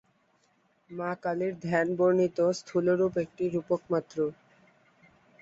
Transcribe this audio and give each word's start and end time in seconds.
মা 0.89 1.11
কালীর 1.23 1.53
ধ্যান 1.63 1.87
বর্ণিত 1.97 2.37
স্থূল 2.59 2.85
রূপ 2.99 3.13
একটি 3.23 3.43
রূপক 3.47 3.81
মাত্র। 3.93 4.17